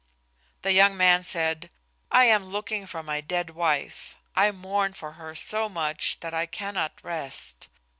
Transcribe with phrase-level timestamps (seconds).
[0.63, 1.69] The young man said,
[2.11, 4.17] "I am looking for my dead wife.
[4.35, 7.67] I mourn for her so much that I cannot rest.